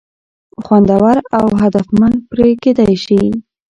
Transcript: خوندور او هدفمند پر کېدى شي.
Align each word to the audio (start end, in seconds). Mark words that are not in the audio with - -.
خوندور 0.65 1.17
او 1.39 1.45
هدفمند 1.61 2.17
پر 2.29 2.37
کېدى 2.61 2.91
شي. 3.03 3.21